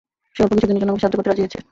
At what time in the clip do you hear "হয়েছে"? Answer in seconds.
1.43-1.59